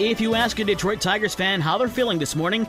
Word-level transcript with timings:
If 0.00 0.18
you 0.18 0.34
ask 0.34 0.58
a 0.58 0.64
Detroit 0.64 1.02
Tigers 1.02 1.34
fan 1.34 1.60
how 1.60 1.76
they're 1.76 1.86
feeling 1.86 2.18
this 2.18 2.34
morning, 2.34 2.66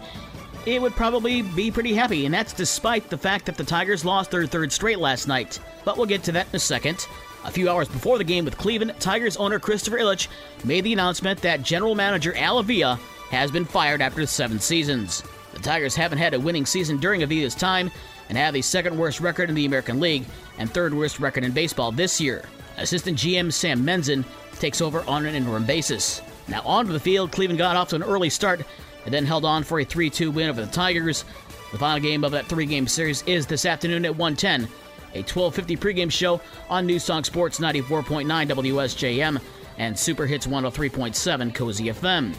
it 0.65 0.81
would 0.81 0.91
probably 0.97 1.43
be 1.43 1.71
pretty 1.71 1.93
happy, 1.93 2.25
and 2.25 2.33
that's 2.33 2.51
despite 2.51 3.09
the 3.09 3.17
fact 3.17 3.45
that 3.45 3.55
the 3.55 3.63
Tigers 3.63 4.03
lost 4.03 4.31
their 4.31 4.45
third 4.45 4.69
straight 4.69 4.99
last 4.99 5.29
night. 5.29 5.57
But 5.85 5.95
we'll 5.95 6.07
get 6.07 6.23
to 6.23 6.33
that 6.33 6.47
in 6.49 6.57
a 6.57 6.59
second. 6.59 7.07
A 7.45 7.51
few 7.51 7.69
hours 7.69 7.87
before 7.87 8.17
the 8.17 8.25
game 8.25 8.43
with 8.43 8.57
Cleveland, 8.57 8.95
Tigers 8.99 9.37
owner 9.37 9.59
Christopher 9.59 9.99
Ilitch 9.99 10.27
made 10.65 10.83
the 10.83 10.91
announcement 10.91 11.41
that 11.41 11.63
general 11.63 11.95
manager 11.95 12.35
Al 12.35 12.59
Avila 12.59 12.99
has 13.29 13.49
been 13.49 13.63
fired 13.63 14.01
after 14.01 14.25
seven 14.25 14.59
seasons. 14.59 15.23
The 15.53 15.59
Tigers 15.59 15.95
haven't 15.95 16.17
had 16.17 16.33
a 16.33 16.39
winning 16.39 16.65
season 16.65 16.97
during 16.97 17.21
Avila's 17.21 17.55
time 17.55 17.91
and 18.27 18.37
have 18.37 18.53
the 18.53 18.61
second 18.61 18.97
worst 18.97 19.21
record 19.21 19.47
in 19.47 19.55
the 19.55 19.65
American 19.65 20.01
League 20.01 20.25
and 20.57 20.69
third 20.69 20.93
worst 20.93 21.17
record 21.21 21.45
in 21.45 21.53
baseball 21.53 21.93
this 21.93 22.19
year. 22.19 22.43
Assistant 22.75 23.17
GM 23.17 23.53
Sam 23.53 23.85
Menzin 23.85 24.25
takes 24.59 24.81
over 24.81 25.01
on 25.07 25.25
an 25.25 25.33
interim 25.33 25.65
basis. 25.65 26.21
Now 26.51 26.61
onto 26.65 26.91
the 26.91 26.99
field, 26.99 27.31
Cleveland 27.31 27.57
got 27.57 27.77
off 27.77 27.89
to 27.89 27.95
an 27.95 28.03
early 28.03 28.29
start 28.29 28.61
and 29.05 29.13
then 29.13 29.25
held 29.25 29.45
on 29.45 29.63
for 29.63 29.79
a 29.79 29.85
3-2 29.85 30.33
win 30.33 30.49
over 30.49 30.63
the 30.63 30.71
Tigers. 30.71 31.23
The 31.71 31.77
final 31.77 32.01
game 32.01 32.25
of 32.25 32.33
that 32.33 32.47
three-game 32.47 32.87
series 32.87 33.23
is 33.23 33.47
this 33.47 33.65
afternoon 33.65 34.05
at 34.05 34.13
1:10 34.13 34.67
a 35.13 35.23
1250 35.23 35.77
pregame 35.77 36.11
show 36.11 36.39
on 36.69 36.85
New 36.85 36.99
Song 36.99 37.23
Sports 37.23 37.59
94.9 37.59 38.25
WSJM 38.47 39.41
and 39.77 39.97
Super 39.97 40.25
Hits 40.25 40.47
103.7 40.47 41.53
Cozy 41.53 41.85
FM. 41.85 42.33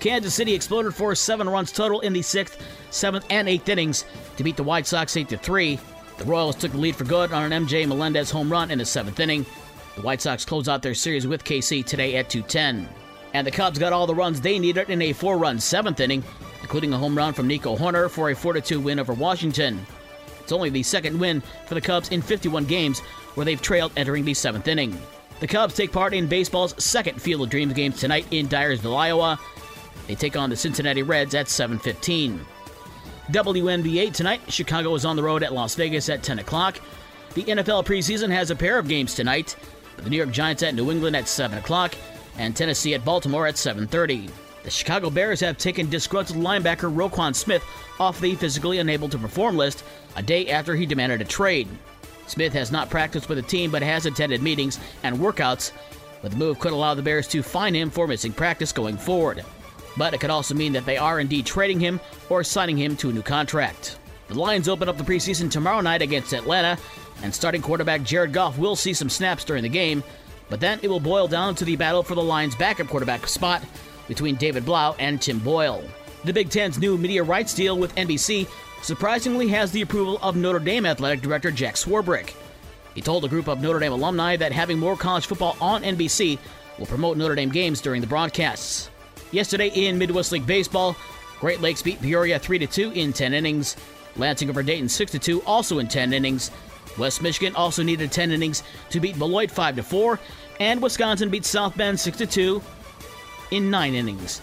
Kansas 0.00 0.34
City 0.34 0.54
exploded 0.54 0.94
for 0.94 1.14
seven 1.14 1.48
runs 1.48 1.72
total 1.72 2.00
in 2.00 2.12
the 2.12 2.22
sixth, 2.22 2.62
seventh, 2.90 3.26
and 3.30 3.48
eighth 3.48 3.68
innings 3.68 4.04
to 4.36 4.44
beat 4.44 4.56
the 4.56 4.62
White 4.62 4.86
Sox 4.86 5.16
8 5.16 5.40
3. 5.40 5.78
The 6.18 6.24
Royals 6.24 6.56
took 6.56 6.72
the 6.72 6.78
lead 6.78 6.96
for 6.96 7.04
good 7.04 7.32
on 7.32 7.50
an 7.50 7.66
MJ 7.66 7.86
Melendez 7.86 8.30
home 8.30 8.50
run 8.50 8.70
in 8.70 8.78
the 8.78 8.84
seventh 8.84 9.20
inning. 9.20 9.44
The 9.96 10.02
White 10.02 10.22
Sox 10.22 10.44
close 10.44 10.68
out 10.68 10.82
their 10.82 10.94
series 10.94 11.26
with 11.26 11.44
KC 11.44 11.84
today 11.84 12.16
at 12.16 12.30
210. 12.30 12.88
And 13.34 13.46
the 13.46 13.50
Cubs 13.50 13.78
got 13.78 13.92
all 13.92 14.06
the 14.06 14.14
runs 14.14 14.40
they 14.40 14.58
needed 14.58 14.90
in 14.90 15.02
a 15.02 15.12
four 15.12 15.38
run 15.38 15.58
seventh 15.58 16.00
inning, 16.00 16.24
including 16.62 16.92
a 16.92 16.98
home 16.98 17.16
run 17.16 17.32
from 17.32 17.46
Nico 17.46 17.76
Hoerner 17.76 18.10
for 18.10 18.30
a 18.30 18.34
4 18.34 18.60
2 18.60 18.80
win 18.80 18.98
over 18.98 19.12
Washington. 19.12 19.84
It's 20.40 20.52
only 20.52 20.70
the 20.70 20.82
second 20.82 21.18
win 21.18 21.42
for 21.66 21.74
the 21.74 21.80
Cubs 21.80 22.08
in 22.08 22.22
51 22.22 22.64
games, 22.64 23.00
where 23.34 23.44
they've 23.44 23.60
trailed 23.60 23.92
entering 23.96 24.24
the 24.24 24.34
seventh 24.34 24.66
inning. 24.66 24.98
The 25.40 25.46
Cubs 25.46 25.74
take 25.74 25.92
part 25.92 26.14
in 26.14 26.26
baseball's 26.26 26.82
second 26.82 27.20
Field 27.20 27.42
of 27.42 27.50
Dreams 27.50 27.74
game 27.74 27.92
tonight 27.92 28.26
in 28.30 28.48
Dyersville, 28.48 28.96
Iowa. 28.96 29.38
They 30.06 30.14
take 30.14 30.36
on 30.36 30.50
the 30.50 30.56
Cincinnati 30.56 31.02
Reds 31.02 31.34
at 31.34 31.48
7:15. 31.48 32.40
WNBA 33.30 34.10
tonight. 34.12 34.40
Chicago 34.48 34.94
is 34.94 35.04
on 35.04 35.16
the 35.16 35.22
road 35.22 35.42
at 35.42 35.52
Las 35.52 35.74
Vegas 35.74 36.08
at 36.08 36.22
10 36.22 36.38
o'clock. 36.38 36.80
The 37.34 37.44
NFL 37.44 37.84
preseason 37.84 38.30
has 38.30 38.50
a 38.50 38.56
pair 38.56 38.78
of 38.78 38.88
games 38.88 39.14
tonight. 39.14 39.54
The 39.98 40.08
New 40.08 40.16
York 40.16 40.30
Giants 40.30 40.62
at 40.62 40.74
New 40.74 40.90
England 40.90 41.14
at 41.14 41.28
7 41.28 41.58
o'clock, 41.58 41.94
and 42.38 42.56
Tennessee 42.56 42.94
at 42.94 43.04
Baltimore 43.04 43.46
at 43.46 43.56
7:30. 43.56 44.30
The 44.64 44.70
Chicago 44.70 45.10
Bears 45.10 45.40
have 45.40 45.58
taken 45.58 45.88
disgruntled 45.90 46.38
linebacker 46.38 46.92
Roquan 46.92 47.34
Smith 47.34 47.62
off 48.00 48.20
the 48.20 48.34
physically 48.34 48.78
unable 48.78 49.08
to 49.08 49.18
perform 49.18 49.56
list 49.56 49.84
a 50.16 50.22
day 50.22 50.48
after 50.48 50.74
he 50.74 50.86
demanded 50.86 51.20
a 51.20 51.24
trade. 51.24 51.68
Smith 52.26 52.52
has 52.52 52.70
not 52.70 52.90
practiced 52.90 53.28
with 53.28 53.38
the 53.38 53.42
team 53.42 53.70
but 53.70 53.82
has 53.82 54.06
attended 54.06 54.42
meetings 54.42 54.78
and 55.02 55.18
workouts, 55.18 55.72
but 56.22 56.32
the 56.32 56.36
move 56.36 56.58
could 56.58 56.72
allow 56.72 56.94
the 56.94 57.02
Bears 57.02 57.26
to 57.28 57.42
fine 57.42 57.74
him 57.74 57.90
for 57.90 58.06
missing 58.06 58.32
practice 58.32 58.72
going 58.72 58.96
forward. 58.96 59.44
But 59.96 60.14
it 60.14 60.20
could 60.20 60.30
also 60.30 60.54
mean 60.54 60.72
that 60.74 60.86
they 60.86 60.96
are 60.96 61.20
indeed 61.20 61.46
trading 61.46 61.80
him 61.80 62.00
or 62.28 62.44
signing 62.44 62.76
him 62.76 62.96
to 62.96 63.10
a 63.10 63.12
new 63.12 63.22
contract. 63.22 63.98
The 64.28 64.34
Lions 64.34 64.68
open 64.68 64.88
up 64.88 64.98
the 64.98 65.04
preseason 65.04 65.50
tomorrow 65.50 65.80
night 65.80 66.02
against 66.02 66.34
Atlanta, 66.34 66.78
and 67.22 67.34
starting 67.34 67.62
quarterback 67.62 68.02
Jared 68.02 68.32
Goff 68.32 68.58
will 68.58 68.76
see 68.76 68.92
some 68.92 69.08
snaps 69.08 69.44
during 69.44 69.62
the 69.62 69.68
game, 69.68 70.04
but 70.48 70.60
then 70.60 70.78
it 70.82 70.88
will 70.88 71.00
boil 71.00 71.28
down 71.28 71.54
to 71.56 71.64
the 71.64 71.76
battle 71.76 72.02
for 72.02 72.14
the 72.14 72.22
Lions' 72.22 72.54
backup 72.54 72.88
quarterback 72.88 73.26
spot 73.26 73.62
between 74.06 74.36
David 74.36 74.64
Blough 74.64 74.96
and 74.98 75.20
Tim 75.20 75.38
Boyle. 75.38 75.82
The 76.24 76.32
Big 76.32 76.50
Ten's 76.50 76.78
new 76.78 76.96
media 76.98 77.22
rights 77.22 77.54
deal 77.54 77.78
with 77.78 77.94
NBC 77.94 78.48
surprisingly 78.82 79.48
has 79.48 79.70
the 79.70 79.82
approval 79.82 80.18
of 80.22 80.36
Notre 80.36 80.58
Dame 80.58 80.86
athletic 80.86 81.20
director 81.20 81.50
Jack 81.50 81.74
Swarbrick. 81.74 82.34
He 82.94 83.00
told 83.00 83.24
a 83.24 83.28
group 83.28 83.48
of 83.48 83.60
Notre 83.60 83.78
Dame 83.78 83.92
alumni 83.92 84.36
that 84.36 84.52
having 84.52 84.78
more 84.78 84.96
college 84.96 85.26
football 85.26 85.56
on 85.60 85.82
NBC 85.82 86.38
will 86.78 86.86
promote 86.86 87.16
Notre 87.16 87.34
Dame 87.34 87.50
games 87.50 87.80
during 87.80 88.00
the 88.00 88.06
broadcasts. 88.06 88.90
Yesterday 89.30 89.68
in 89.68 89.98
Midwest 89.98 90.32
League 90.32 90.46
Baseball, 90.46 90.96
Great 91.40 91.60
Lakes 91.60 91.82
beat 91.82 92.02
Peoria 92.02 92.38
3 92.38 92.66
2 92.66 92.92
in 92.92 93.12
10 93.12 93.34
innings. 93.34 93.76
Lansing 94.16 94.50
over 94.50 94.62
Dayton 94.62 94.88
6 94.88 95.12
2 95.12 95.42
also 95.42 95.78
in 95.78 95.86
10 95.86 96.12
innings. 96.12 96.50
West 96.98 97.22
Michigan 97.22 97.54
also 97.54 97.82
needed 97.82 98.12
10 98.12 98.32
innings 98.32 98.62
to 98.90 99.00
beat 99.00 99.18
Beloit 99.18 99.50
5 99.50 99.86
4, 99.86 100.18
and 100.60 100.82
Wisconsin 100.82 101.30
beat 101.30 101.44
South 101.44 101.76
Bend 101.76 101.98
6 101.98 102.18
2 102.18 102.62
in 103.52 103.70
9 103.70 103.94
innings. 103.94 104.42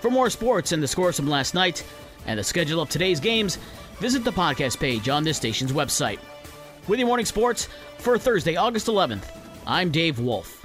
For 0.00 0.10
more 0.10 0.30
sports 0.30 0.72
and 0.72 0.82
the 0.82 0.88
scores 0.88 1.16
from 1.16 1.28
last 1.28 1.54
night 1.54 1.84
and 2.26 2.38
the 2.38 2.44
schedule 2.44 2.80
of 2.80 2.88
today's 2.88 3.20
games, 3.20 3.58
visit 3.98 4.24
the 4.24 4.32
podcast 4.32 4.78
page 4.78 5.08
on 5.08 5.24
this 5.24 5.36
station's 5.36 5.72
website. 5.72 6.18
With 6.88 6.98
your 6.98 7.08
morning 7.08 7.26
sports 7.26 7.68
for 7.98 8.18
Thursday, 8.18 8.56
August 8.56 8.86
11th, 8.86 9.24
I'm 9.66 9.90
Dave 9.90 10.18
Wolf. 10.18 10.59